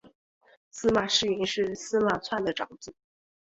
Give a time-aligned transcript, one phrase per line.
[0.71, 2.95] 司马世云是司马纂的长子。